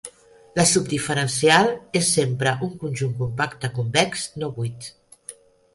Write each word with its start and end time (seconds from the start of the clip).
La 0.59 0.63
subdiferencial 0.69 1.69
és 2.01 2.09
sempre 2.15 2.55
un 2.69 2.73
conjunt 2.85 3.15
compacte 3.21 3.73
convex 3.79 4.29
no 4.43 4.53
buit. 4.59 4.91